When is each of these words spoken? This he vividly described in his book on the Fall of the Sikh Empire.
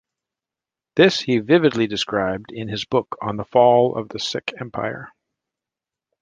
This 0.95 1.19
he 1.19 1.37
vividly 1.37 1.85
described 1.85 2.51
in 2.51 2.69
his 2.69 2.85
book 2.85 3.15
on 3.21 3.37
the 3.37 3.45
Fall 3.45 3.95
of 3.95 4.09
the 4.09 4.17
Sikh 4.17 4.51
Empire. 4.59 5.09